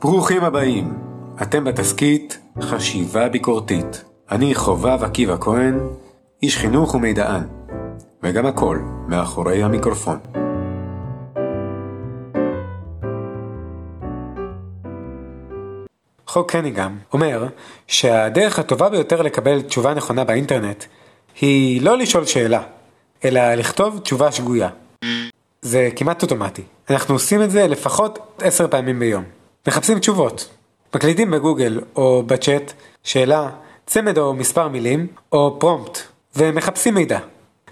[0.00, 0.94] ברוכים הבאים,
[1.42, 4.04] אתם בתסכית חשיבה ביקורתית.
[4.30, 5.80] אני חובב עקיבא כהן,
[6.42, 7.42] איש חינוך ומידען,
[8.22, 8.78] וגם הכל
[9.08, 10.18] מאחורי המיקרופון.
[16.26, 17.46] חוק קניגם אומר
[17.86, 20.84] שהדרך הטובה ביותר לקבל תשובה נכונה באינטרנט
[21.40, 22.62] היא לא לשאול שאלה,
[23.24, 24.68] אלא לכתוב תשובה שגויה.
[25.62, 26.62] זה כמעט אוטומטי.
[26.90, 29.39] אנחנו עושים את זה לפחות עשר פעמים ביום.
[29.68, 30.48] מחפשים תשובות.
[30.94, 32.72] מקלידים בגוגל או בצ'אט
[33.04, 33.48] שאלה,
[33.86, 35.98] צמד או מספר מילים, או פרומפט,
[36.36, 37.18] ומחפשים מידע.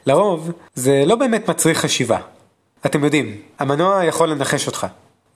[0.06, 2.18] לרוב, זה לא באמת מצריך חשיבה.
[2.86, 4.86] אתם יודעים, המנוע יכול לנחש אותך.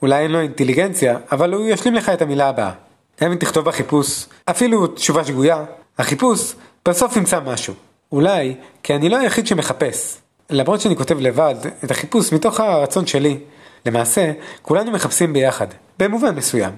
[0.01, 2.71] אולי אין לו אינטליגנציה, אבל הוא ישלים לך את המילה הבאה.
[3.21, 5.63] גם אם תכתוב בחיפוש, אפילו תשובה שגויה,
[5.97, 6.53] החיפוש
[6.87, 7.73] בסוף ימצא משהו.
[8.11, 10.17] אולי, כי אני לא היחיד שמחפש.
[10.49, 13.37] למרות שאני כותב לבד את החיפוש מתוך הרצון שלי,
[13.85, 15.67] למעשה, כולנו מחפשים ביחד,
[15.99, 16.71] במובן מסוים.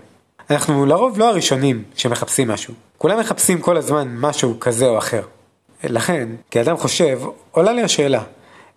[0.49, 2.73] אנחנו לרוב לא הראשונים שמחפשים משהו.
[2.97, 5.21] כולם מחפשים כל הזמן משהו כזה או אחר.
[5.83, 8.23] לכן, כאדם חושב, עולה לי השאלה,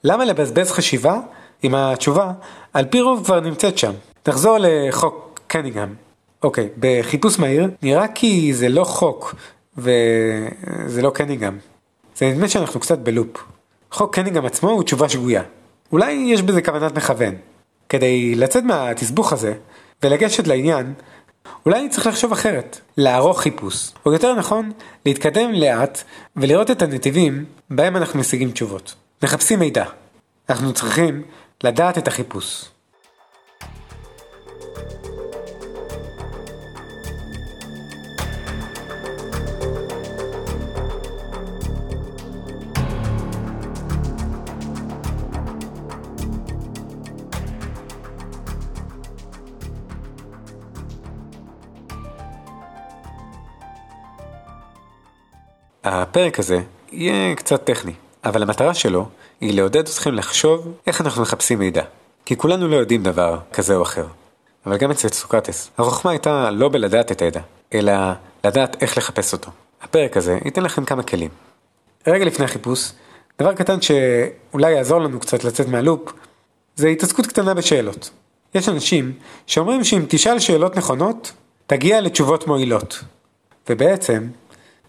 [0.04, 1.20] למה לבזבז חשיבה
[1.64, 2.32] אם התשובה
[2.72, 3.92] על פי רוב כבר נמצאת שם?
[4.28, 5.88] נחזור לחוק קניגם.
[6.42, 9.34] אוקיי, בחיפוש מהיר נראה כי זה לא חוק
[9.78, 11.58] וזה לא קניגם.
[12.16, 13.44] זה נדמה שאנחנו קצת בלופ.
[13.90, 15.42] חוק קניגם עצמו הוא תשובה שגויה.
[15.92, 17.34] אולי יש בזה כוונת מכוון.
[17.88, 19.54] כדי לצאת מהתסבוך הזה
[20.02, 20.94] ולגשת לעניין,
[21.66, 24.72] אולי צריך לחשוב אחרת, לערוך חיפוש, או יותר נכון,
[25.06, 26.02] להתקדם לאט
[26.36, 28.94] ולראות את הנתיבים בהם אנחנו משיגים תשובות.
[29.22, 29.84] מחפשים מידע.
[30.48, 31.22] אנחנו צריכים
[31.64, 32.64] לדעת את החיפוש.
[55.84, 56.60] הפרק הזה
[56.92, 57.92] יהיה קצת טכני,
[58.24, 59.08] אבל המטרה שלו
[59.40, 61.82] היא לעודד אתכם לחשוב איך אנחנו מחפשים מידע.
[62.24, 64.06] כי כולנו לא יודעים דבר כזה או אחר.
[64.66, 67.40] אבל גם אצל סוקרטס, החוכמה הייתה לא בלדעת את הידע,
[67.74, 67.92] אלא
[68.44, 69.50] לדעת איך לחפש אותו.
[69.82, 71.30] הפרק הזה ייתן לכם כמה כלים.
[72.06, 72.92] רגע לפני החיפוש,
[73.40, 76.12] דבר קטן שאולי יעזור לנו קצת לצאת מהלופ,
[76.76, 78.10] זה התעסקות קטנה בשאלות.
[78.54, 79.12] יש אנשים
[79.46, 81.32] שאומרים שאם תשאל שאלות נכונות,
[81.66, 83.04] תגיע לתשובות מועילות.
[83.68, 84.26] ובעצם,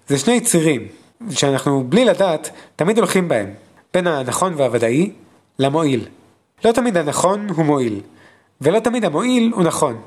[0.10, 0.88] זה שני צירים,
[1.30, 3.54] שאנחנו בלי לדעת תמיד הולכים בהם,
[3.94, 5.12] בין הנכון והוודאי
[5.60, 6.08] למועיל.
[6.66, 8.02] לא תמיד הנכון הוא מועיל,
[8.62, 10.02] ולא תמיד המועיל הוא נכון.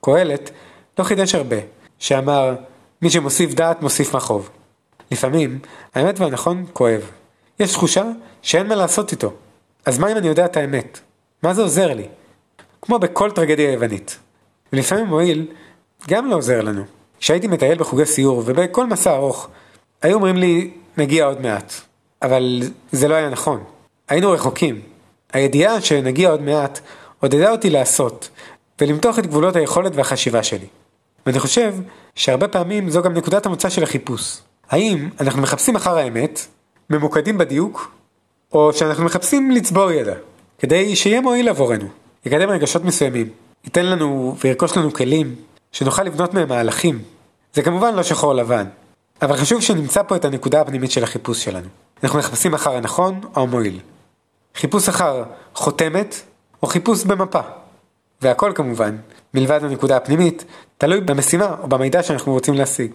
[0.00, 0.50] קהלת
[0.98, 1.56] לא חידש הרבה,
[1.98, 2.54] שאמר
[3.02, 4.50] מי שמוסיף דעת מוסיף מחוב.
[5.10, 5.58] לפעמים
[5.94, 7.10] האמת והנכון כואב.
[7.60, 8.04] יש תחושה
[8.42, 9.32] שאין מה לעשות איתו.
[9.86, 11.00] אז מה אם אני יודע את האמת?
[11.42, 12.08] מה זה עוזר לי?
[12.82, 14.18] כמו בכל טרגדיה יוונית.
[14.72, 15.46] ולפעמים מועיל
[16.08, 16.99] גם לא עוזר לנו.
[17.20, 19.48] כשהייתי מטייל בחוגי סיור ובכל מסע ארוך,
[20.02, 21.72] היו אומרים לי, נגיע עוד מעט.
[22.22, 23.64] אבל זה לא היה נכון.
[24.08, 24.80] היינו רחוקים.
[25.32, 26.80] הידיעה שנגיע עוד מעט
[27.20, 28.28] עודדה אותי לעשות,
[28.80, 30.66] ולמתוח את גבולות היכולת והחשיבה שלי.
[31.26, 31.74] ואני חושב
[32.14, 34.38] שהרבה פעמים זו גם נקודת המוצא של החיפוש.
[34.70, 36.46] האם אנחנו מחפשים אחר האמת,
[36.90, 37.92] ממוקדים בדיוק,
[38.52, 40.14] או שאנחנו מחפשים לצבור ידע,
[40.58, 41.86] כדי שיהיה מועיל עבורנו,
[42.26, 43.28] יקדם רגשות מסוימים,
[43.64, 45.34] ייתן לנו וירכוש לנו כלים,
[45.72, 47.02] שנוכל לבנות מהם מהלכים.
[47.54, 48.66] זה כמובן לא שחור לבן,
[49.22, 51.68] אבל חשוב שנמצא פה את הנקודה הפנימית של החיפוש שלנו.
[52.02, 53.80] אנחנו מחפשים אחר הנכון או המועיל.
[54.54, 56.14] חיפוש אחר חותמת
[56.62, 57.40] או חיפוש במפה.
[58.22, 58.96] והכל כמובן,
[59.34, 60.44] מלבד הנקודה הפנימית,
[60.78, 62.92] תלוי במשימה או במידע שאנחנו רוצים להשיג.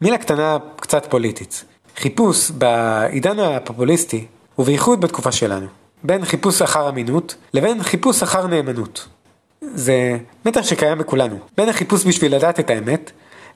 [0.00, 1.64] מילה קטנה קצת פוליטית.
[1.96, 4.26] חיפוש בעידן הפופוליסטי,
[4.58, 5.66] ובייחוד בתקופה שלנו,
[6.02, 9.08] בין חיפוש אחר אמינות לבין חיפוש אחר נאמנות.
[9.74, 13.10] זה מתח שקיים בכולנו, בין החיפוש בשביל לדעת את האמת,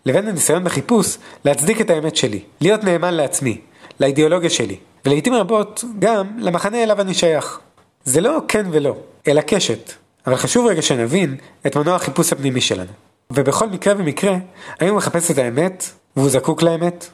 [0.06, 3.60] לבין הניסיון בחיפוש להצדיק את האמת שלי, להיות נאמן לעצמי,
[4.00, 7.60] לאידיאולוגיה שלי, ולעיתים רבות גם למחנה אליו אני שייך.
[8.04, 8.96] זה לא כן ולא,
[9.28, 9.92] אלא קשת,
[10.26, 12.90] אבל חשוב רגע שנבין את מנוע החיפוש הפנימי שלנו.
[13.30, 14.36] ובכל מקרה ומקרה,
[14.80, 15.84] האם הוא מחפש את האמת,
[16.16, 17.10] והוא זקוק לאמת,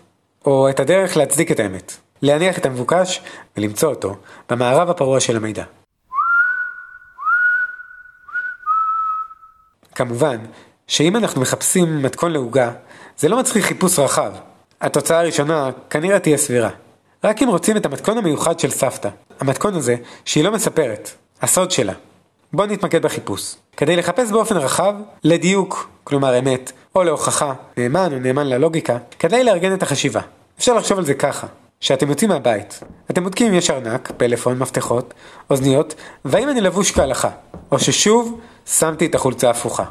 [0.46, 1.92] או את הדרך להצדיק את האמת,
[2.22, 3.20] להניח את המבוקש
[3.56, 4.16] ולמצוא אותו
[4.50, 5.64] במערב הפרוע של המידע.
[9.94, 10.38] כמובן,
[10.86, 12.72] שאם אנחנו מחפשים מתכון לעוגה,
[13.18, 14.32] זה לא מצריך חיפוש רחב.
[14.80, 16.70] התוצאה הראשונה כנראה תהיה סבירה.
[17.24, 19.08] רק אם רוצים את המתכון המיוחד של סבתא,
[19.40, 21.10] המתכון הזה שהיא לא מספרת,
[21.42, 21.92] הסוד שלה.
[22.52, 23.54] בואו נתמקד בחיפוש.
[23.76, 24.94] כדי לחפש באופן רחב,
[25.24, 30.20] לדיוק, כלומר אמת, או להוכחה, נאמן או נאמן ללוגיקה, כדאי לארגן את החשיבה.
[30.58, 31.46] אפשר לחשוב על זה ככה.
[31.80, 32.80] שאתם יוצאים מהבית.
[33.10, 35.14] אתם בודקים אם יש ארנק, פלאפון, מפתחות,
[35.50, 35.94] אוזניות,
[36.24, 37.30] והאם אני לבוש כהלכה,
[37.72, 39.84] או ששוב שמתי את החולצה ההפוכה.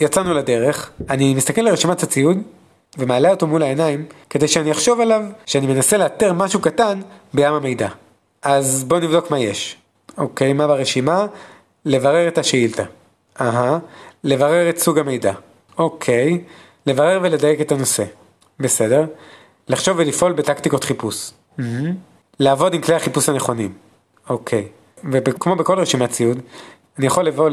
[0.00, 2.38] יצאנו לדרך, אני מסתכל על רשימת הציוד,
[2.98, 7.00] ומעלה אותו מול העיניים, כדי שאני אחשוב עליו שאני מנסה לאתר משהו קטן
[7.34, 7.88] בים המידע.
[8.42, 9.76] אז בואו נבדוק מה יש.
[10.18, 11.26] אוקיי, מה ברשימה?
[11.84, 12.82] לברר את השאילתה.
[13.40, 13.78] אהה,
[14.24, 15.32] לברר את סוג המידע.
[15.78, 16.44] אוקיי,
[16.86, 18.04] לברר ולדייק את הנושא.
[18.60, 19.04] בסדר.
[19.68, 21.30] לחשוב ולפעול בטקטיקות חיפוש.
[21.30, 21.62] Mm-hmm.
[22.40, 23.72] לעבוד עם כלי החיפוש הנכונים.
[24.30, 24.68] אוקיי.
[25.12, 26.40] וכמו בכל רשימת ציוד,
[26.98, 27.50] אני יכול לבוא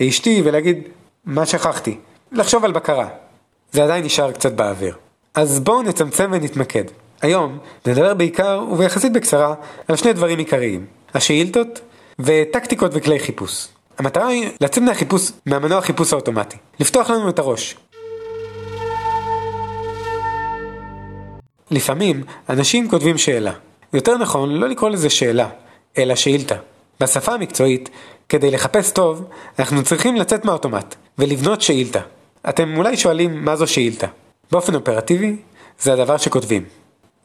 [0.00, 0.88] לאשתי ולהגיד,
[1.24, 1.98] מה שכחתי?
[2.32, 3.08] לחשוב על בקרה.
[3.72, 4.96] זה עדיין נשאר קצת באוויר.
[5.34, 6.84] אז בואו נצמצם ונתמקד.
[7.22, 9.54] היום נדבר בעיקר וביחסית בקצרה
[9.88, 11.80] על שני דברים עיקריים, השאילתות
[12.18, 13.68] וטקטיקות וכלי חיפוש.
[13.98, 17.76] המטרה היא לצאת מהחיפוש, מהמנוע החיפוש האוטומטי, לפתוח לנו את הראש.
[21.70, 23.52] לפעמים אנשים כותבים שאלה.
[23.92, 25.48] יותר נכון לא לקרוא לזה שאלה,
[25.98, 26.54] אלא שאילתה.
[27.00, 27.90] בשפה המקצועית,
[28.28, 29.28] כדי לחפש טוב,
[29.58, 32.00] אנחנו צריכים לצאת מהאוטומט ולבנות שאילתה.
[32.48, 34.06] אתם אולי שואלים מה זו שאילתה.
[34.52, 35.36] באופן אופרטיבי,
[35.80, 36.64] זה הדבר שכותבים.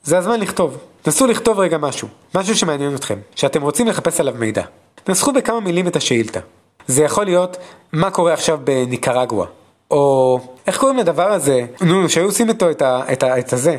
[0.04, 0.78] זה הזמן לכתוב.
[1.08, 4.64] נסו לכתוב רגע משהו, משהו שמעניין אתכם, שאתם רוצים לחפש עליו מידע.
[5.10, 6.40] נסחו בכמה מילים את השאילתה.
[6.88, 7.58] זה יכול להיות,
[7.94, 9.48] מה קורה עכשיו בניקרגואה?
[9.92, 11.66] או, איך קוראים לדבר הזה?
[11.82, 13.78] נו, שהיו עושים איתו את, ה, את, ה, את הזה.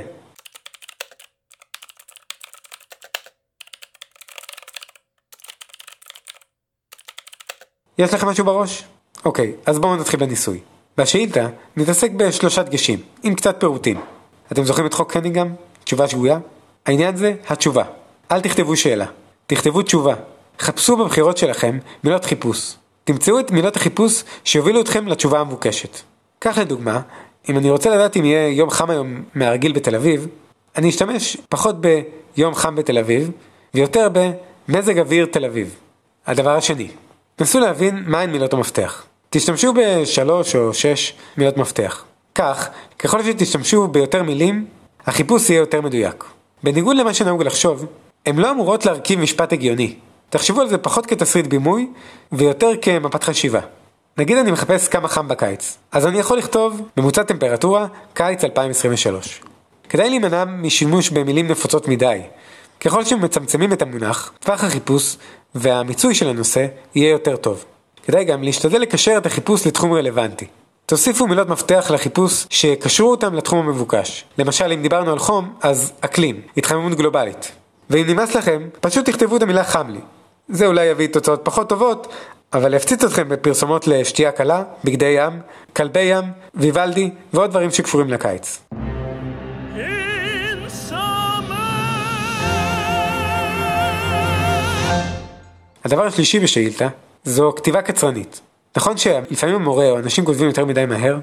[7.99, 8.85] יש לכם משהו בראש?
[9.25, 10.61] אוקיי, אז בואו נתחיל בניסוי.
[10.99, 11.47] בשאילתה
[11.77, 14.01] נתעסק בשלושה דגשים, עם קצת פירוטים.
[14.53, 15.55] אתם זוכרים את חוק קניגם?
[15.85, 16.39] תשובה שגויה?
[16.87, 17.85] העניין זה התשובה.
[18.31, 19.07] אל תכתבו שאלה,
[19.47, 20.15] תכתבו תשובה.
[20.59, 22.75] חפשו בבחירות שלכם מילות חיפוש.
[23.09, 25.99] תמצאו את מילות החיפוש שיובילו אתכם לתשובה המבוקשת.
[26.41, 27.01] כך לדוגמה,
[27.49, 30.27] אם אני רוצה לדעת אם יהיה יום חם היום מהרגיל בתל אביב,
[30.77, 33.31] אני אשתמש פחות ביום חם בתל אביב,
[33.75, 34.09] ויותר
[34.69, 35.75] במזג אוויר תל אביב.
[36.27, 36.89] הדבר השני,
[37.41, 39.05] נסו להבין מהן מילות המפתח.
[39.31, 42.05] תשתמשו בשלוש או שש מילות מפתח.
[42.35, 42.69] כך,
[42.99, 44.67] ככל שתשתמשו ביותר מילים,
[45.07, 46.25] החיפוש יהיה יותר מדויק.
[46.63, 47.87] בניגוד למה שנהוג לחשוב,
[48.27, 49.95] הן לא אמורות להרכיב משפט הגיוני.
[50.31, 51.89] תחשבו על זה פחות כתסריט בימוי,
[52.33, 53.61] ויותר כמפת חשיבה.
[54.19, 59.41] נגיד אני מחפש כמה חם בקיץ, אז אני יכול לכתוב ממוצע טמפרטורה, קיץ 2023.
[59.89, 62.21] כדאי להימנע משימוש במילים נפוצות מדי.
[62.81, 65.17] ככל שמצמצמים את המונח, טווח החיפוש
[65.55, 67.65] והמיצוי של הנושא יהיה יותר טוב.
[68.03, 70.47] כדאי גם להשתדל לקשר את החיפוש לתחום רלוונטי.
[70.87, 74.25] תוסיפו מילות מפתח לחיפוש שקשרו אותם לתחום המבוקש.
[74.39, 77.53] למשל, אם דיברנו על חום, אז אקלים, התחממות גלובלית.
[77.91, 80.01] ואם נמאס לכם, פשוט תכתבו את המילה חם לי.
[80.49, 82.13] זה אולי יביא תוצאות פחות טובות,
[82.53, 85.41] אבל יפציץ אתכם בפרסומות לשתייה קלה, בגדי ים,
[85.77, 86.25] כלבי ים,
[86.55, 88.61] ויוולדי ועוד דברים שקשורים לקיץ.
[95.85, 96.89] הדבר השלישי בשאילתה
[97.25, 98.41] זו כתיבה קצרנית.
[98.77, 101.19] נכון שלפעמים המורה או אנשים כותבים יותר מדי מהר,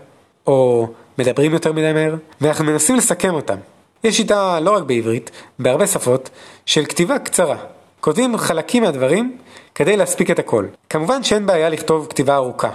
[0.47, 0.87] או
[1.17, 3.57] מדברים יותר מדי מהר, ואנחנו מנסים לסכם אותם.
[4.03, 6.29] יש שיטה לא רק בעברית, בהרבה שפות,
[6.65, 7.57] של כתיבה קצרה.
[8.05, 9.37] כותבים חלקים מהדברים
[9.75, 10.65] כדי להספיק את הכל.
[10.89, 12.69] כמובן שאין בעיה לכתוב כתיבה ארוכה.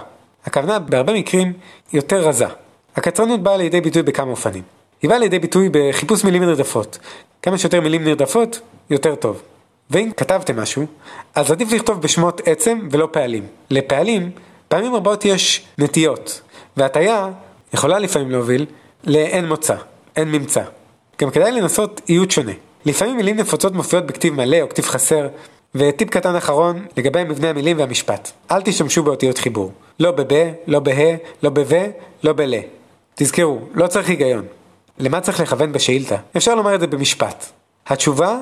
[0.45, 1.53] הכוונה בהרבה מקרים
[1.93, 2.45] יותר רזה.
[2.95, 4.63] הקצרנות באה לידי ביטוי בכמה אופנים.
[5.01, 6.99] היא באה לידי ביטוי בחיפוש מילים נרדפות.
[7.41, 8.59] כמה שיותר מילים נרדפות,
[8.89, 9.41] יותר טוב.
[9.89, 10.85] ואם כתבתם משהו,
[11.35, 13.47] אז עדיף לכתוב בשמות עצם ולא פעלים.
[13.69, 14.31] לפעלים,
[14.67, 16.41] פעמים רבות יש נטיות,
[16.77, 17.29] והטיה
[17.73, 18.65] יכולה לפעמים להוביל
[19.03, 19.75] לאין מוצא,
[20.15, 20.63] אין ממצא.
[21.21, 22.53] גם כדאי לנסות איות שונה.
[22.85, 25.27] לפעמים מילים נפוצות מופיעות בכתיב מלא או כתיב חסר,
[25.75, 28.31] וטיפ קטן אחרון לגבי מבנה המילים והמשפט.
[28.51, 29.71] אל תשתמשו באותיות חיבור.
[29.99, 30.91] לא בב, לא בה,
[31.43, 31.89] לא בב,
[32.23, 32.59] לא בלה.
[33.15, 34.45] תזכרו, לא צריך היגיון.
[34.99, 36.15] למה צריך לכוון בשאילתה?
[36.37, 37.45] אפשר לומר את זה במשפט.
[37.87, 38.37] התשובה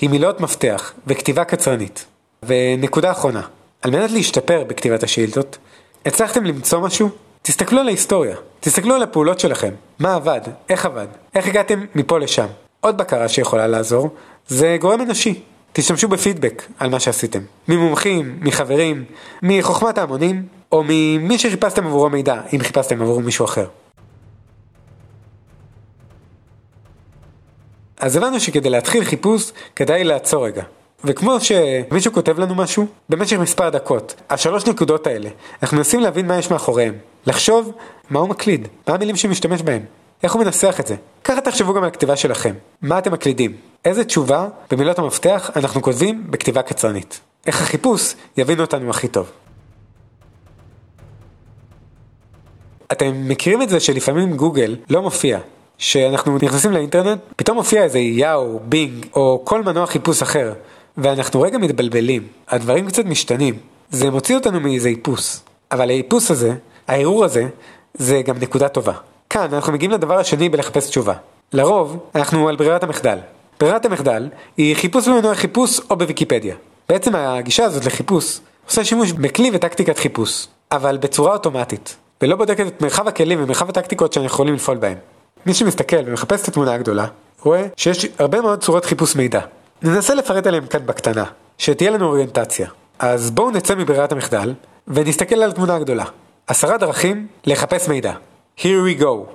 [0.00, 2.04] היא מילות מפתח וכתיבה קצרנית.
[2.42, 3.42] ונקודה אחרונה,
[3.82, 5.58] על מנת להשתפר בכתיבת השאילתות,
[6.06, 7.08] הצלחתם למצוא משהו?
[7.42, 12.46] תסתכלו על ההיסטוריה, תסתכלו על הפעולות שלכם, מה עבד, איך עבד, איך הגעתם מפה לשם.
[12.84, 14.10] עוד בקרה שיכולה לעזור,
[14.48, 15.42] זה גורם אנושי.
[15.72, 17.38] תשתמשו בפידבק על מה שעשיתם.
[17.68, 19.04] ממומחים, מחברים,
[19.42, 23.66] מחוכמת ההמונים, או ממי שחיפשתם עבורו מידע, אם חיפשתם עבור מישהו אחר.
[28.00, 30.62] אז הבנו שכדי להתחיל חיפוש, כדאי לעצור רגע.
[31.04, 35.28] וכמו שמישהו כותב לנו משהו, במשך מספר דקות, השלוש נקודות האלה,
[35.62, 36.94] אנחנו מנסים להבין מה יש מאחוריהם.
[37.26, 37.72] לחשוב
[38.10, 39.82] מה הוא מקליד, מה המילים שהוא משתמש בהם,
[40.22, 40.96] איך הוא מנסח את זה.
[41.24, 42.54] ככה תחשבו גם על הכתיבה שלכם.
[42.82, 43.56] מה אתם מקלידים?
[43.84, 47.20] איזה תשובה במילות המפתח אנחנו כותבים בכתיבה קצרנית.
[47.46, 49.30] איך החיפוש יבין אותנו הכי טוב.
[52.92, 55.38] אתם מכירים את זה שלפעמים גוגל לא מופיע,
[55.78, 60.52] שאנחנו נכנסים לאינטרנט, פתאום מופיע איזה יאו, בינג, או כל מנוע חיפוש אחר,
[60.96, 63.58] ואנחנו רגע מתבלבלים, הדברים קצת משתנים,
[63.90, 66.54] זה מוציא אותנו מאיזה איפוס, אבל האיפוס הזה,
[66.88, 67.48] הערעור הזה,
[67.94, 68.94] זה גם נקודה טובה.
[69.32, 71.14] כאן אנחנו מגיעים לדבר השני בלחפש תשובה.
[71.52, 73.18] לרוב, אנחנו על ברירת המחדל.
[73.60, 76.54] ברירת המחדל היא חיפוש במנוע חיפוש או בוויקיפדיה.
[76.88, 82.82] בעצם הגישה הזאת לחיפוש עושה שימוש בכלי וטקטיקת חיפוש, אבל בצורה אוטומטית, ולא בודקת את
[82.82, 84.96] מרחב הכלים ומרחב הטקטיקות שאנחנו יכולים לפעול בהם.
[85.46, 87.06] מי שמסתכל ומחפש את התמונה הגדולה,
[87.42, 89.40] רואה שיש הרבה מאוד צורות חיפוש מידע.
[89.82, 91.24] ננסה לפרט עליהם כאן בקטנה,
[91.58, 92.68] שתהיה לנו אוריינטציה.
[92.98, 94.54] אז בואו נצא מברירת המחדל,
[94.88, 96.04] ונסתכל על התמונה הגדולה.
[96.46, 98.12] עשרה דרכים לחפש מידע.
[98.58, 99.32] Here we go.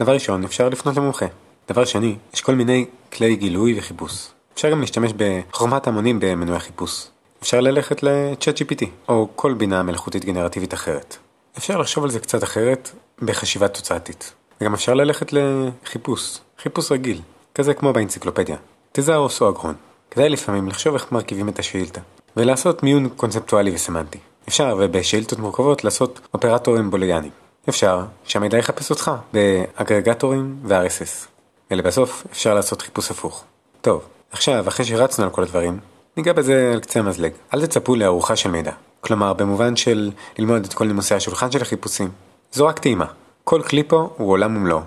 [0.00, 1.26] דבר ראשון, אפשר לפנות למומחה.
[1.68, 4.28] דבר שני, יש כל מיני כלי גילוי וחיפוש.
[4.54, 7.06] אפשר גם להשתמש בחוכמת המונים במנועי חיפוש.
[7.42, 11.16] אפשר ללכת ל-chat GPT, או כל בינה מלאכותית גנרטיבית אחרת.
[11.58, 12.90] אפשר לחשוב על זה קצת אחרת
[13.22, 14.32] בחשיבה תוצאתית.
[14.60, 17.20] וגם אפשר ללכת לחיפוש, חיפוש רגיל,
[17.54, 18.56] כזה כמו באנציקלופדיה.
[18.92, 19.74] תזהרוס או אגרון.
[20.10, 22.00] כדאי לפעמים לחשוב איך מרכיבים את השאילתה,
[22.36, 24.18] ולעשות מיון קונספטואלי וסמנטי.
[24.48, 27.32] אפשר, ובשאילתות מורכבות, לעשות אופרטורים בוליאניים.
[27.68, 31.26] אפשר שהמידע יחפש אותך באגרגטורים ו-RSS.
[31.70, 33.44] ולבסוף, אפשר לעשות חיפוש הפוך.
[33.80, 35.78] טוב, עכשיו, אחרי שרצנו על כל הדברים,
[36.16, 37.32] ניגע בזה על קצה המזלג.
[37.54, 38.72] אל תצפו לארוחה של מידע.
[39.00, 42.08] כלומר, במובן של ללמוד את כל נימוסי השולחן של החיפושים.
[42.52, 43.06] זו רק טעימה.
[43.44, 44.80] כל כלי פה הוא עולם ומלואו.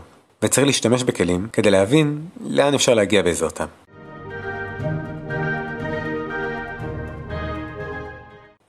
[0.44, 3.66] וצריך להשתמש בכלים כדי להבין לאן אפשר להגיע בעזרתם.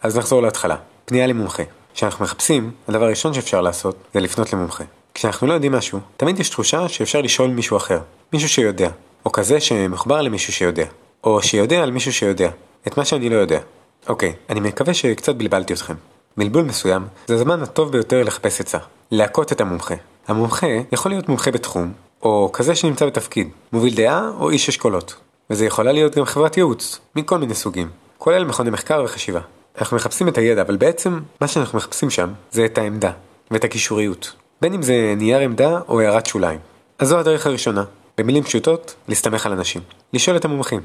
[0.03, 0.77] אז נחזור להתחלה.
[1.05, 1.63] פנייה למומחה.
[1.95, 4.85] כשאנחנו מחפשים, הדבר הראשון שאפשר לעשות זה לפנות למומחה.
[5.15, 7.99] כשאנחנו לא יודעים משהו, תמיד יש תחושה שאפשר לשאול מישהו אחר,
[8.33, 8.89] מישהו שיודע,
[9.25, 10.85] או כזה שמחובר למישהו שיודע,
[11.25, 12.51] או שיודע על מישהו שיודע,
[12.87, 13.61] את מה שאני לא יודע.
[14.09, 15.95] אוקיי, אני מקווה שקצת בלבלתי אתכם.
[16.37, 18.79] בלבול מסוים זה הזמן הטוב ביותר לחפש עצה,
[19.11, 19.95] להכות את המומחה.
[20.29, 21.93] המומחה יכול להיות מומחה בתחום,
[22.23, 25.15] או כזה שנמצא בתפקיד, מוביל דעה או איש אשכולות.
[25.51, 27.89] וזה יכולה להיות גם חברת ייעוץ, מכל מיני סוגים,
[28.19, 29.41] כולל מכוני מחקר וחשיבה.
[29.79, 33.13] אנחנו מחפשים את הידע, אבל בעצם מה שאנחנו מחפשים שם זה את העמדה
[33.51, 34.33] ואת הקישוריות.
[34.61, 36.61] בין אם זה נייר עמדה או הערת שוליים.
[36.99, 37.85] אז זו הדרך הראשונה,
[38.19, 39.83] במילים פשוטות, להסתמך על אנשים.
[40.13, 40.81] לשאול את המומחים.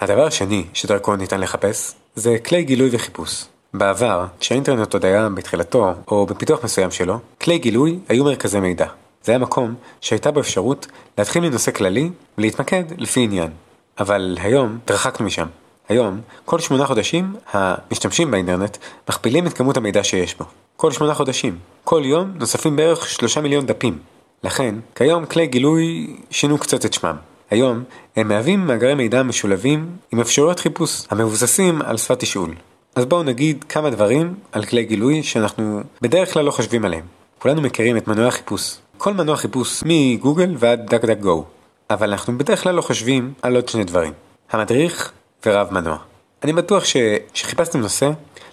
[0.00, 3.44] הדבר השני שדרכו ניתן לחפש, זה כלי גילוי וחיפוש.
[3.74, 8.86] בעבר, כשהאינטרנט עוד היה בתחילתו, או בפיתוח מסוים שלו, כלי גילוי היו מרכזי מידע.
[9.24, 10.86] זה היה מקום שהייתה בו אפשרות
[11.18, 13.50] להתחיל מנושא כללי ולהתמקד לפי עניין.
[13.98, 15.46] אבל היום התרחקנו משם.
[15.88, 18.76] היום, כל שמונה חודשים, המשתמשים באינטרנט
[19.08, 20.44] מכפילים את כמות המידע שיש בו.
[20.76, 21.58] כל שמונה חודשים.
[21.84, 23.98] כל יום נוספים בערך שלושה מיליון דפים.
[24.44, 27.16] לכן, כיום כלי גילוי שינו קצת את שמם.
[27.50, 27.82] היום,
[28.16, 32.50] הם מהווים מאגרי מידע משולבים עם אפשרויות חיפוש המבוססים על שפת תשאול.
[32.94, 37.04] אז בואו נגיד כמה דברים על כלי גילוי שאנחנו בדרך כלל לא חושבים עליהם.
[37.38, 38.76] כולנו מכירים את מנועי החיפוש.
[38.98, 41.44] כל מנוע חיפוש מגוגל ועד דק דק גו.
[41.90, 44.12] אבל אנחנו בדרך כלל לא חושבים על עוד שני דברים.
[44.50, 45.12] המדריך
[45.46, 45.96] ורב מנוע.
[46.42, 48.10] אני בטוח שכשחיפשתם נושא,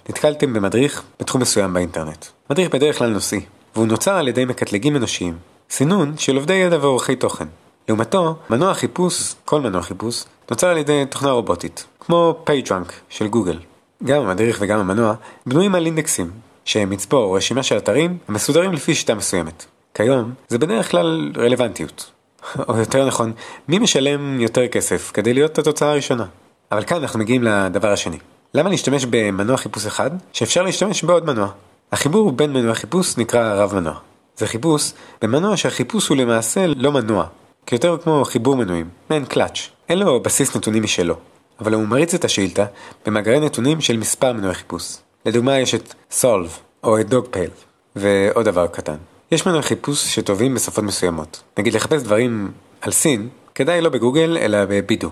[0.08, 2.26] נתקלתם במדריך בתחום מסוים באינטרנט.
[2.50, 3.40] מדריך בדרך כלל נושאי,
[3.74, 5.36] והוא נוצר על ידי מקטלגים אנושיים.
[5.70, 7.46] סינון של עובדי ידע ועורכי תוכן.
[7.88, 13.58] לעומתו, מנוע חיפוש, כל מנוע חיפוש, נוצר על ידי תוכנה רובוטית, כמו PageRank של גוגל.
[14.04, 15.14] גם המדריך וגם המנוע
[15.46, 16.30] בנויים על אינדקסים,
[16.64, 19.64] שהם מצבור רשימה של אתרים המסודרים לפי שיטה מסוימת.
[19.94, 22.10] כיום, זה בדרך כלל רלוונטיות.
[22.68, 23.32] או יותר נכון,
[23.68, 26.26] מי משלם יותר כסף כדי להיות התוצאה הראשונה.
[26.72, 28.18] אבל כאן אנחנו מגיעים לדבר השני.
[28.54, 31.48] למה להשתמש במנוע חיפוש אחד, שאפשר להשתמש בעוד מנוע?
[31.92, 33.94] החיבור בין מנוע חיפוש נקרא רב מנוע.
[34.36, 34.92] זה חיפוש
[35.22, 37.26] במנוע שהחיפוש הוא למעשה לא מנוע,
[37.66, 39.68] כיותר כמו חיבור מנועים, מעין קלאץ'.
[39.88, 41.14] אין לו בסיס נתונים משלו,
[41.62, 42.64] אבל הוא מריץ את השאילתה
[43.06, 44.96] במאגרי נתונים של מספר מנועי חיפוש.
[45.26, 46.50] לדוגמה יש את Solve
[46.84, 47.72] או את Dogpale.
[47.96, 48.96] ועוד דבר קטן,
[49.32, 51.42] יש מנועי חיפוש שטובים בשפות מסוימות.
[51.58, 52.50] נגיד לחפש דברים
[52.80, 55.10] על סין, כדאי לא בגוגל אלא בבידו.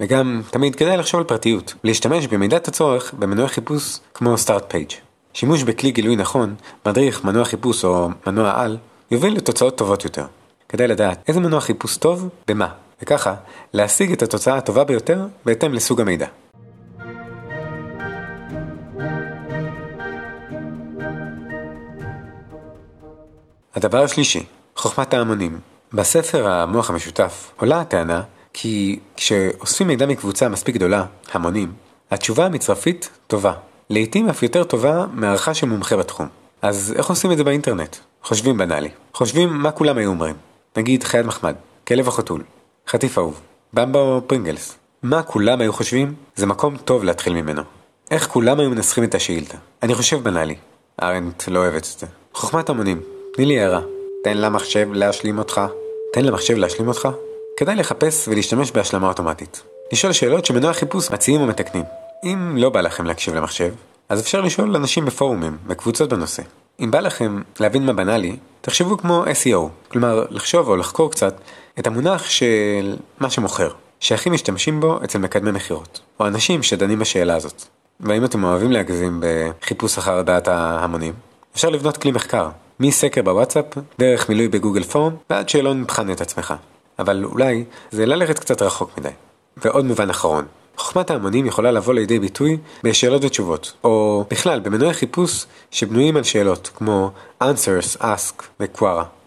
[0.00, 4.94] וגם תמיד כדאי לחשוב על פרטיות, ולהשתמש במידת הצורך במנועי חיפוש כמו Start Page.
[5.34, 6.54] שימוש בכלי גילוי נכון,
[6.86, 8.78] מדריך, מנוע חיפוש או מנוע על,
[9.10, 10.24] יוביל לתוצאות טובות יותר.
[10.68, 12.68] כדאי לדעת איזה מנוע חיפוש טוב במה,
[13.02, 13.34] וככה
[13.72, 16.26] להשיג את התוצאה הטובה ביותר בהתאם לסוג המידע.
[23.74, 24.44] הדבר השלישי,
[24.76, 25.58] חוכמת ההמונים.
[25.92, 31.72] בספר המוח המשותף עולה הטענה כי כשאוספים מידע מקבוצה מספיק גדולה, המונים,
[32.10, 33.52] התשובה המצרפית טובה.
[33.90, 36.28] לעתים אף יותר טובה מהערכה של מומחה בתחום.
[36.62, 37.96] אז איך עושים את זה באינטרנט?
[38.22, 38.90] חושבים בנאלי.
[39.14, 40.34] חושבים מה כולם היו אומרים.
[40.76, 41.54] נגיד חייד מחמד,
[41.86, 42.42] כלב החתול,
[42.88, 43.40] חטיף אהוב,
[43.72, 44.78] במבה או פרינגלס.
[45.02, 47.62] מה כולם היו חושבים, זה מקום טוב להתחיל ממנו.
[48.10, 49.58] איך כולם היו מנסחים את השאילתה.
[49.82, 50.56] אני חושב בנאלי.
[51.02, 52.06] ארנט לא אוהבת את זה.
[52.34, 53.00] חוכמת המונים,
[53.34, 53.80] תני לי הערה.
[54.24, 55.60] תן למחשב להשלים אותך.
[56.12, 57.08] תן למחשב להשלים אותך?
[57.56, 59.62] כדאי לחפש ולהשתמש בהשלמה אוטומטית.
[59.92, 61.84] לשאול שאלות שמנוע החיפוש מציעים ומתקנים.
[62.24, 63.72] אם לא בא לכם להקשיב למחשב,
[64.08, 66.42] אז אפשר לשאול אנשים בפורומים, בקבוצות בנושא.
[66.80, 71.34] אם בא לכם להבין מה בנאלי, תחשבו כמו SEO, כלומר לחשוב או לחקור קצת
[71.78, 77.36] את המונח של מה שמוכר, שהכי משתמשים בו אצל מקדמי מכירות, או אנשים שדנים בשאלה
[77.36, 77.62] הזאת.
[78.00, 79.20] והאם אתם אוהבים להגזים
[79.60, 81.12] בחיפוש אחר דעת ההמונים,
[81.54, 82.48] אפשר לבנות כלי מחקר,
[82.80, 83.64] מסקר בוואטסאפ,
[83.98, 86.54] דרך מילוי בגוגל פורם, ועד שאלון בחן את עצמך.
[86.98, 89.08] אבל אולי זה ללכת קצת רחוק מדי.
[89.56, 90.44] ועוד מובן אחרון,
[90.76, 96.70] חוכמת ההמונים יכולה לבוא לידי ביטוי בשאלות ותשובות, או בכלל במנועי חיפוש שבנויים על שאלות,
[96.74, 97.10] כמו
[97.42, 99.21] answers, ask ו-quara.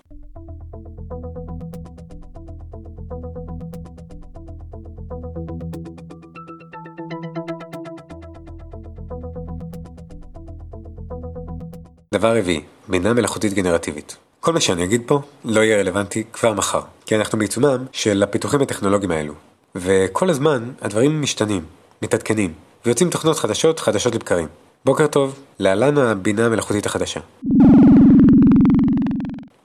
[12.15, 14.17] דבר רביעי, בינה מלאכותית גנרטיבית.
[14.39, 18.61] כל מה שאני אגיד פה לא יהיה רלוונטי כבר מחר, כי אנחנו בעיצומם של הפיתוחים
[18.61, 19.33] הטכנולוגיים האלו.
[19.75, 21.65] וכל הזמן הדברים משתנים,
[22.01, 22.53] מתעדכנים,
[22.85, 24.47] ויוצאים תוכנות חדשות חדשות לבקרים.
[24.85, 27.19] בוקר טוב, להלן הבינה המלאכותית החדשה.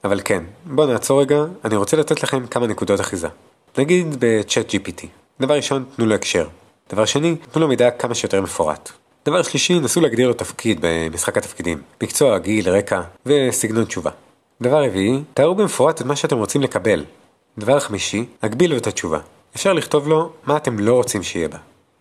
[0.03, 3.27] אבל כן, בואו נעצור רגע, אני רוצה לתת לכם כמה נקודות אחיזה.
[3.77, 5.05] נגיד בצ'אט GPT.
[5.41, 6.47] דבר ראשון, תנו לו הקשר.
[6.91, 8.91] דבר שני, תנו לו מידע כמה שיותר מפורט.
[9.25, 11.81] דבר שלישי, נסו להגדיר לו תפקיד במשחק התפקידים.
[12.03, 14.11] מקצוע, גיל, רקע וסגנון תשובה.
[14.61, 17.05] דבר רביעי, תארו במפורט את מה שאתם רוצים לקבל.
[17.57, 19.19] דבר חמישי, הגבילו את התשובה.
[19.55, 21.57] אפשר לכתוב לו מה אתם לא רוצים שיהיה בה.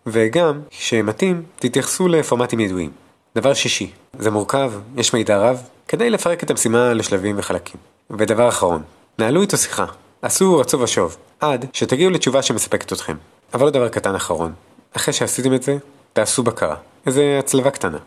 [0.07, 2.91] וגם, כשמתאים, תתייחסו לפורמטים ידועים.
[3.35, 7.81] דבר שישי, זה מורכב, יש מידע רב, כדי לפרק את המשימה לשלבים וחלקים.
[8.11, 8.83] ודבר אחרון,
[9.19, 9.87] נהלו איתו שיחה.
[10.23, 13.17] עשו רצו ושוב, עד שתגיעו לתשובה שמספקת אתכם.
[13.55, 14.53] אבל עוד דבר קטן אחרון,
[14.97, 15.77] אחרי שעשיתם את זה,
[16.13, 16.77] תעשו בקרה.
[17.07, 17.99] איזה הצלבה קטנה.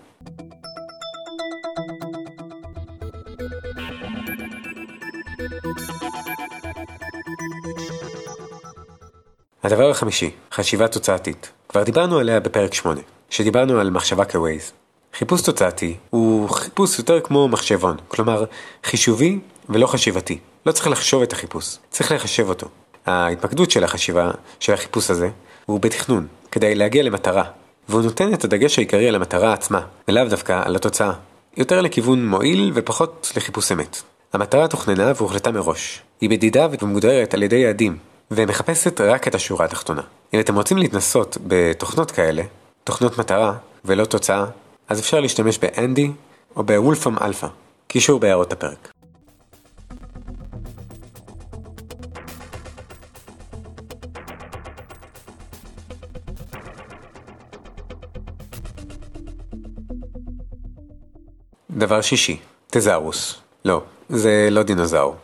[9.64, 11.52] הדבר החמישי, חשיבה תוצאתית.
[11.70, 14.72] כבר דיברנו עליה בפרק 8, שדיברנו על מחשבה כווייז.
[15.14, 18.46] חיפוש תוצאתי הוא חיפוש יותר כמו מחשבון, כלומר
[18.84, 20.40] חישובי ולא חשיבתי.
[20.66, 22.68] לא צריך לחשוב את החיפוש, צריך לחשב אותו.
[23.06, 25.30] ההתמקדות של החשיבה, של החיפוש הזה,
[25.66, 27.44] הוא בתכנון, כדי להגיע למטרה,
[27.90, 31.14] והוא נותן את הדגש העיקרי על המטרה עצמה, ולאו דווקא על התוצאה.
[31.58, 34.02] יותר לכיוון מועיל ופחות לחיפוש אמת.
[34.34, 36.02] המטרה תוכננה והוחלטה מראש.
[36.22, 37.98] היא בדידה ומוגדרת על ידי יעדים,
[38.32, 40.02] ומחפשת רק את השורה התחתונה.
[40.34, 42.44] אם אתם רוצים להתנסות בתוכנות כאלה,
[42.84, 43.54] תוכנות מטרה
[43.86, 44.46] ולא תוצאה,
[44.90, 46.12] אז אפשר להשתמש באנדי
[46.56, 47.48] או בוולפרם אלפא,
[47.88, 48.93] קישור בהערות הפרק.
[61.84, 63.36] דבר שישי, תזאורוס.
[63.66, 65.16] לא, זה לא דינוזאור.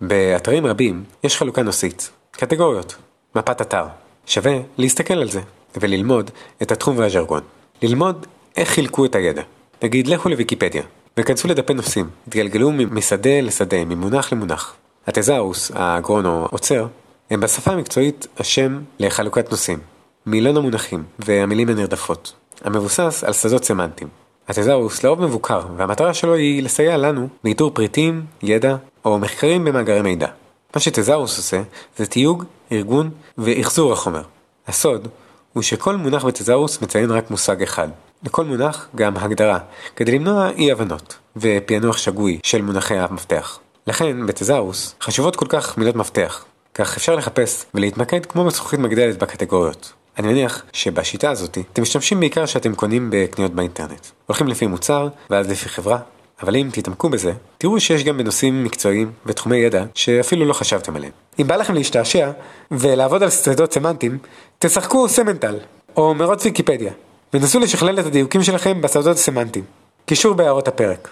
[0.00, 2.96] באתרים רבים יש חלוקה נושאית, קטגוריות,
[3.34, 3.84] מפת אתר.
[4.26, 5.40] שווה להסתכל על זה
[5.80, 6.30] וללמוד
[6.62, 7.40] את התחום והז'רגון.
[7.82, 9.42] ללמוד איך חילקו את הידע.
[9.82, 10.82] נגיד לכו לוויקיפדיה
[11.16, 14.74] וכנסו לדפי נושאים, התגלגלו משדה לשדה, ממונח למונח.
[15.06, 16.86] התזארוס, האגרון או עוצר,
[17.30, 19.78] הם בשפה המקצועית השם לחלוקת נושאים,
[20.26, 22.32] מילון המונחים והמילים הנרדפות,
[22.64, 24.27] המבוסס על שדות סמנטיים.
[24.48, 30.26] התזארוס לרוב מבוקר, והמטרה שלו היא לסייע לנו באיתור פריטים, ידע או מחקרים במאגרי מידע.
[30.74, 31.62] מה שתזארוס עושה
[31.96, 34.22] זה תיוג, ארגון ואחזור החומר.
[34.66, 35.08] הסוד
[35.52, 37.88] הוא שכל מונח בתזארוס מציין רק מושג אחד.
[38.24, 39.58] לכל מונח גם הגדרה,
[39.96, 43.58] כדי למנוע אי הבנות ופענוח שגוי של מונחי המפתח.
[43.86, 49.92] לכן בתזארוס חשובות כל כך מילות מפתח, כך אפשר לחפש ולהתמקד כמו בזכוכית מגדלת בקטגוריות.
[50.18, 54.06] אני מניח שבשיטה הזאת אתם משתמשים בעיקר שאתם קונים בקניות באינטרנט.
[54.26, 55.98] הולכים לפי מוצר, ואז לפי חברה,
[56.42, 61.12] אבל אם תתעמקו בזה, תראו שיש גם בנושאים מקצועיים ותחומי ידע שאפילו לא חשבתם עליהם.
[61.40, 62.30] אם בא לכם להשתעשע
[62.70, 64.18] ולעבוד על שדות סמנטיים,
[64.58, 65.58] תשחקו סמנטל,
[65.96, 66.92] או מרוץ ויקיפדיה,
[67.34, 69.64] ונסו לשכלל את הדיוקים שלכם בשדות הסמנטיים.
[70.06, 71.08] קישור בהערות הפרק.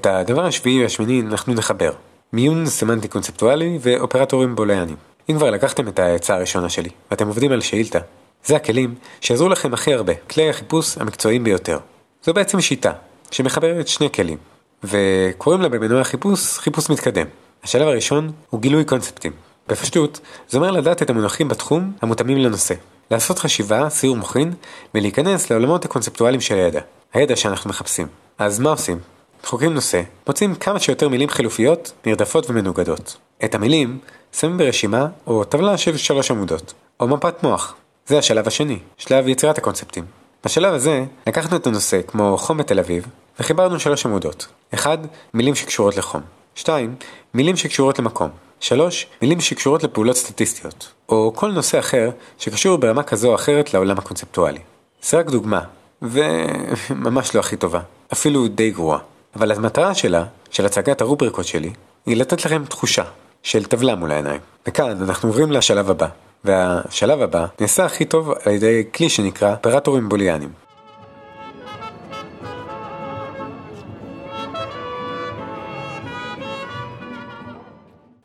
[0.00, 1.92] את הדבר השביעי והשמיני אנחנו נחבר.
[2.32, 4.96] מיון סמנטי קונספטואלי ואופרטורים בוליאנים.
[5.30, 7.98] אם כבר לקחתם את העצה הראשונה שלי, ואתם עובדים על שאילתה,
[8.44, 11.78] זה הכלים שיעזרו לכם הכי הרבה, כלי החיפוש המקצועיים ביותר.
[12.22, 12.92] זו בעצם שיטה,
[13.30, 14.38] שמחברת שני כלים,
[14.84, 17.26] וקוראים לה במנועי החיפוש חיפוש מתקדם.
[17.64, 19.32] השלב הראשון הוא גילוי קונספטים.
[19.68, 22.74] בפשטות, זה אומר לדעת את המונחים בתחום המותאמים לנושא.
[23.10, 24.52] לעשות חשיבה, סיור מוחין,
[24.94, 26.80] ולהיכנס לעולמות הקונספטואליים של הידע.
[27.14, 28.06] הידע שאנחנו מחפשים.
[28.38, 28.98] אז מה עושים?
[29.44, 33.16] חוקרים נושא, מוצאים כמה שיותר מילים חילופיות, נרדפות ומנוגדות.
[33.44, 33.98] את המילים
[34.32, 37.74] שמים ברשימה או טבלה של שלוש עמודות, או מפת מוח.
[38.06, 40.04] זה השלב השני, שלב יצירת הקונספטים.
[40.44, 43.06] בשלב הזה לקחנו את הנושא כמו חום בתל אביב,
[43.40, 44.46] וחיברנו שלוש עמודות.
[44.74, 44.98] 1.
[45.34, 46.20] מילים שקשורות לחום.
[46.54, 46.94] 2.
[47.34, 48.28] מילים שקשורות למקום.
[48.60, 49.06] 3.
[49.22, 50.92] מילים שקשורות לפעולות סטטיסטיות.
[51.08, 54.60] או כל נושא אחר שקשור ברמה כזו או אחרת לעולם הקונספטואלי.
[55.02, 55.60] זה רק דוגמה,
[56.02, 57.80] וממש לא הכי טובה.
[58.12, 58.98] אפילו די גרועה.
[59.36, 61.70] אבל המטרה שלה, של הצגת הרובריקות שלי,
[62.06, 63.04] היא לתת לכם תחושה
[63.42, 64.40] של טבלה מול העיניים.
[64.66, 66.06] וכאן אנחנו עוברים לשלב הבא,
[66.44, 70.52] והשלב הבא נעשה הכי טוב על ידי כלי שנקרא אופרטורים בוליאנים.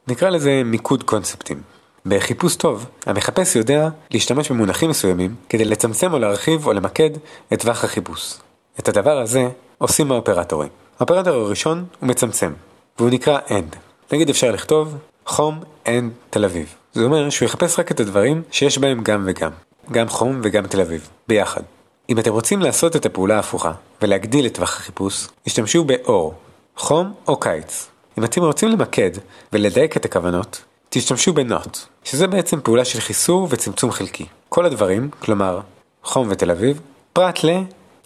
[0.07, 1.61] נקרא לזה מיקוד קונספטים.
[2.05, 7.09] בחיפוש טוב, המחפש יודע להשתמש במונחים מסוימים כדי לצמצם או להרחיב או למקד
[7.53, 8.33] את טווח החיפוש.
[8.79, 10.84] את הדבר הזה עושים האופרטורים.
[10.99, 12.53] האופרטור הראשון הוא מצמצם,
[12.99, 13.75] והוא נקרא AND.
[14.13, 15.89] נגיד אפשר לכתוב חום AND
[16.29, 16.75] תל אביב.
[16.93, 19.51] זה אומר שהוא יחפש רק את הדברים שיש בהם גם וגם.
[19.91, 21.61] גם חום וגם תל אביב, ביחד.
[22.09, 26.33] אם אתם רוצים לעשות את הפעולה ההפוכה, ולהגדיל את טווח החיפוש, השתמשו באור,
[26.77, 27.87] חום או קיץ.
[28.17, 29.11] אם אתם רוצים למקד
[29.53, 34.25] ולדייק את הכוונות, תשתמשו בנוט, שזה בעצם פעולה של חיסור וצמצום חלקי.
[34.49, 35.59] כל הדברים, כלומר,
[36.03, 36.81] חום ותל אביב,
[37.13, 37.39] פרט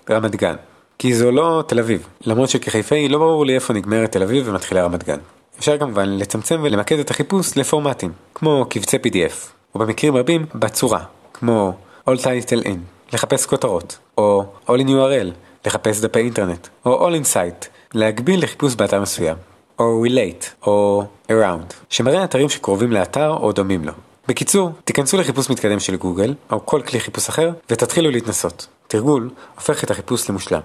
[0.09, 0.55] לרמת גן.
[1.01, 4.83] כי זו לא תל אביב, למרות שכחיפאי לא ברור לי איפה נגמרת תל אביב ומתחילה
[4.83, 5.17] רמת גן.
[5.59, 11.73] אפשר כמובן לצמצם ולמקד את החיפוש לפורמטים, כמו קבצי PDF, ובמקרים רבים בצורה, כמו
[12.09, 12.77] All Title In,
[13.13, 15.27] לחפש כותרות, או All in URL,
[15.65, 19.37] לחפש דפי אינטרנט, או All in Site, להגביל לחיפוש באתר מסוים,
[19.79, 23.93] או Relate, או Around, שמראה אתרים שקרובים לאתר או דומים לו.
[24.27, 28.67] בקיצור, תיכנסו לחיפוש מתקדם של גוגל, או כל כלי חיפוש אחר, ותתחילו להתנסות.
[28.87, 30.61] תרגול הופך את החיפוש למושלם.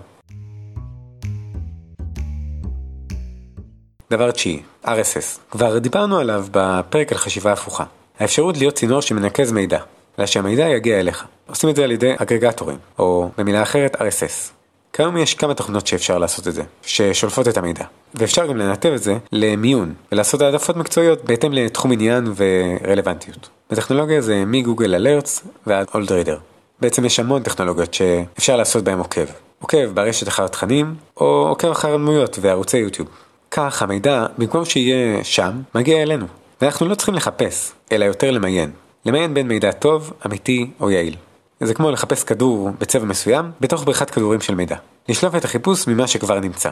[4.10, 5.38] דבר תשיעי, RSS.
[5.50, 7.84] כבר דיברנו עליו בפרק על חשיבה הפוכה.
[8.18, 9.78] האפשרות להיות צינור שמנקז מידע,
[10.18, 11.24] אלא שהמידע יגיע אליך.
[11.46, 14.50] עושים את זה על ידי אגרגטורים, או במילה אחרת RSS.
[14.92, 17.84] כיום יש כמה תוכנות שאפשר לעשות את זה, ששולפות את המידע.
[18.14, 23.48] ואפשר גם לנתב את זה למיון, ולעשות העדפות מקצועיות בהתאם לתחום עניין ורלוונטיות.
[23.70, 26.38] בטכנולוגיה זה מגוגל אלרטס ועד אולדרידר.
[26.80, 29.24] בעצם יש המון טכנולוגיות שאפשר לעשות בהן עוקב.
[29.60, 33.08] עוקב ברשת אחר תכנים, או עוקב אחר דמויות וערוצי יוטיוב.
[33.56, 36.26] כך המידע, במקום שיהיה שם, מגיע אלינו.
[36.60, 38.70] ואנחנו לא צריכים לחפש, אלא יותר למיין.
[39.06, 41.16] למיין בין מידע טוב, אמיתי או יעיל.
[41.60, 44.76] זה כמו לחפש כדור בצבע מסוים בתוך בריכת כדורים של מידע.
[45.08, 46.70] לשלוף את החיפוש ממה שכבר נמצא.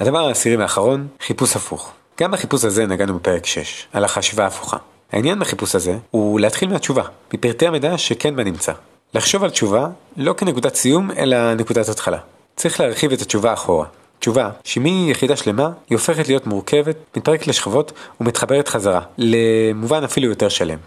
[0.00, 1.92] הדבר העשירי והאחרון, חיפוש הפוך.
[2.20, 4.76] גם בחיפוש הזה נגענו בפרק 6, על החשיבה ההפוכה.
[5.14, 7.02] העניין בחיפוש הזה הוא להתחיל מהתשובה,
[7.34, 8.72] מפרטי המידע שכן בנמצא.
[9.14, 12.18] לחשוב על תשובה לא כנקודת סיום, אלא נקודת התחלה.
[12.56, 13.86] צריך להרחיב את התשובה אחורה.
[14.18, 20.78] תשובה, שמיחידה שלמה היא הופכת להיות מורכבת, מתפרקת לשכבות ומתחברת חזרה, למובן אפילו יותר שלם.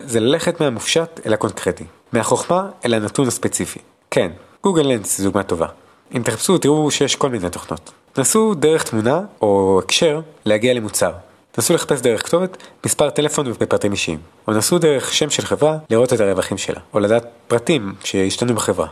[0.00, 3.78] זה ללכת מהמופשט אל הקונקרטי, מהחוכמה אל הנתון הספציפי.
[4.10, 4.30] כן,
[4.62, 5.66] גוגל לנס זו דוגמה טובה.
[6.16, 7.90] אם תחפשו תראו שיש כל מיני תוכנות.
[8.18, 11.12] נסו דרך תמונה או הקשר להגיע למוצר.
[11.58, 14.18] נסו לחפש דרך כתובת, מספר טלפון ופרטים אישיים.
[14.48, 18.86] או נסו דרך שם של חברה לראות את הרווחים שלה, או לדעת פרטים שהשתנו בחברה.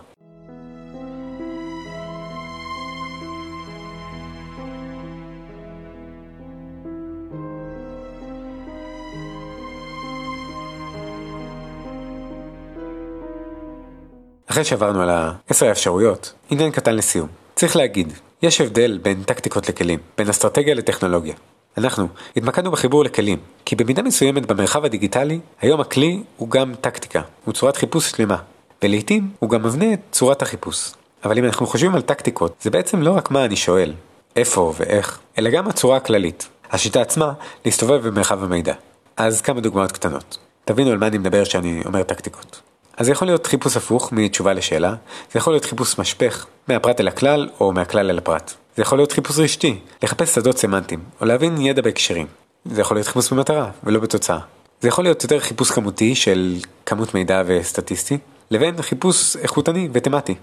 [14.46, 17.29] אחרי שעברנו על העשר האפשרויות, עניין קטן לסיום.
[17.55, 21.35] צריך להגיד, יש הבדל בין טקטיקות לכלים, בין אסטרטגיה לטכנולוגיה.
[21.79, 27.55] אנחנו התמקדנו בחיבור לכלים, כי במידה מסוימת במרחב הדיגיטלי, היום הכלי הוא גם טקטיקה, הוא
[27.55, 28.37] צורת חיפוש שלמה,
[28.83, 30.93] ולעיתים הוא גם מבנה את צורת החיפוש.
[31.25, 33.93] אבל אם אנחנו חושבים על טקטיקות, זה בעצם לא רק מה אני שואל,
[34.37, 36.49] איפה ואיך, אלא גם הצורה הכללית.
[36.71, 37.33] השיטה עצמה,
[37.65, 38.75] להסתובב במרחב המידע.
[39.17, 40.39] אז כמה דוגמאות קטנות.
[40.65, 42.61] תבינו על מה אני מדבר כשאני אומר טקטיקות.
[42.97, 44.95] אז זה יכול להיות חיפוש הפוך מתשובה לשאלה,
[45.33, 48.55] זה יכול להיות חיפוש משפך, מהפרט אל הכלל או מהכלל אל הפרט.
[48.77, 52.27] זה יכול להיות חיפוש רשתי, לחפש שדות סמנטיים, או להבין ידע בהקשרים.
[52.65, 54.39] זה יכול להיות חיפוש במטרה, ולא בתוצאה.
[54.81, 56.57] זה יכול להיות יותר חיפוש כמותי של
[56.87, 58.19] כמות מידע וסטטיסטי,
[58.51, 60.35] לבין חיפוש איכותני ותמטי.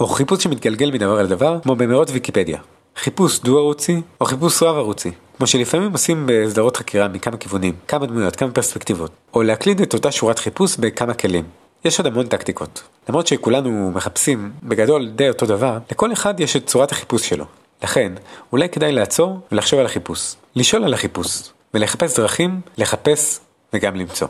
[0.00, 2.58] או חיפוש שמתגלגל מדבר לדבר, כמו במאות ויקיפדיה.
[2.96, 5.10] חיפוש דו-ערוצי, או חיפוש רב-ערוצי.
[5.36, 9.10] כמו שלפעמים עושים בסדרות חקירה מכמה כיוונים, כמה דמויות, כמה פרספקטיבות.
[9.34, 11.44] או להקליד את אותה שורת חיפוש בכמה כלים.
[11.84, 12.82] יש עוד המון טקטיקות.
[13.08, 17.44] למרות שכולנו מחפשים בגדול די אותו דבר, לכל אחד יש את צורת החיפוש שלו.
[17.82, 18.12] לכן,
[18.52, 20.34] אולי כדאי לעצור ולחשוב על החיפוש.
[20.56, 21.42] לשאול על החיפוש,
[21.74, 23.40] ולחפש דרכים לחפש
[23.72, 24.28] וגם למצוא.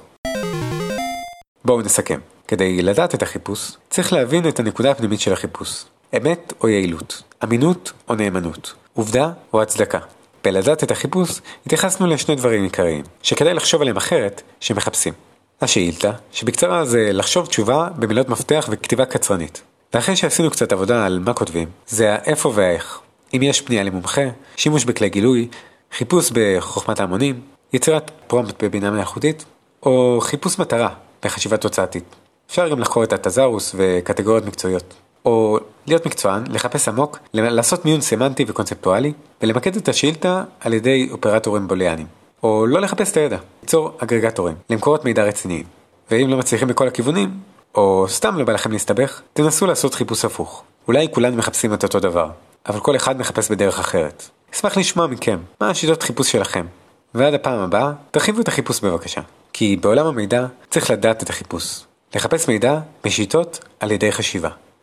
[1.65, 2.21] בואו נסכם.
[2.49, 5.85] כדי לדעת את החיפוש, צריך להבין את הנקודה הפנימית של החיפוש.
[6.17, 9.99] אמת או יעילות, אמינות או נאמנות, עובדה או הצדקה.
[10.45, 15.13] בלדעת את החיפוש, התייחסנו לשני דברים עיקריים, שכדאי לחשוב עליהם אחרת, שמחפשים.
[15.61, 19.63] השאילתה, שבקצרה זה לחשוב תשובה במילות מפתח וכתיבה קצרנית.
[19.95, 23.01] ואחרי שעשינו קצת עבודה על מה כותבים, זה האיפה והאיך.
[23.35, 24.23] אם יש פנייה למומחה,
[24.57, 25.49] שימוש בכלי גילוי,
[25.93, 27.41] חיפוש בחוכמת ההמונים,
[27.73, 29.45] יצירת פרומפט בבינה מלאכותית,
[29.83, 30.89] או חיפוש מטרה
[31.25, 32.05] בחשיבה תוצאתית.
[32.51, 34.95] אפשר גם לחקור את התזרוס וקטגוריות מקצועיות.
[35.25, 39.13] או להיות מקצוען, לחפש עמוק, לעשות מיון סמנטי וקונספטואלי,
[39.43, 42.07] ולמקד את השאילתה על ידי אופרטורים בוליאנים.
[42.43, 45.65] או לא לחפש את הידע, ליצור אגרגטורים, למקורות מידע רציניים.
[46.11, 47.31] ואם לא מצליחים בכל הכיוונים,
[47.75, 50.63] או סתם לא בא לכם להסתבך, תנסו לעשות חיפוש הפוך.
[50.89, 52.31] אולי כולנו מחפשים את אותו דבר,
[52.69, 54.29] אבל כל אחד מחפש בדרך אחרת.
[54.55, 56.67] אשמח לשמוע מכם, מה השיטות חיפוש שלכם.
[57.15, 59.21] ועד הפעם הבאה, תרחיבו את החיפוש בבקשה.
[59.53, 61.81] כי בעולם המידע צריך לדעת את החיפוש.
[62.15, 64.51] לחפש מידע בשיטות על ידי חשיבה.